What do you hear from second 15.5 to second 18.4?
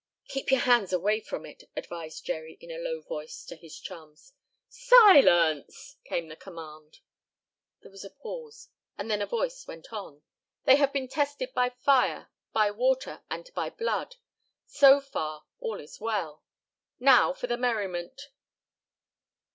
all is well. Now for the merriment!"